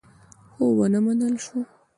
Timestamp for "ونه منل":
0.77-1.35